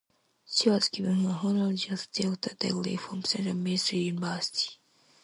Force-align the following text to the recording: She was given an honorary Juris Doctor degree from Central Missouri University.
She 0.49 0.67
was 0.67 0.89
given 0.89 1.11
an 1.27 1.27
honorary 1.27 1.75
Juris 1.75 2.07
Doctor 2.07 2.55
degree 2.55 2.95
from 2.95 3.23
Central 3.23 3.53
Missouri 3.53 3.99
University. 4.05 4.79